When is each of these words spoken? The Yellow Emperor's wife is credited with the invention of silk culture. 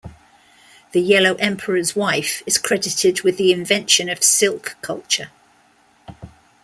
The 0.93 0.99
Yellow 0.99 1.35
Emperor's 1.35 1.95
wife 1.95 2.41
is 2.47 2.57
credited 2.57 3.21
with 3.21 3.37
the 3.37 3.51
invention 3.51 4.09
of 4.09 4.23
silk 4.23 4.75
culture. 4.81 5.29